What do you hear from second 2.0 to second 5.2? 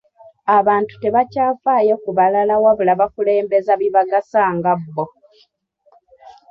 ku balala wabula bakulembeza bibagasa nga bbo.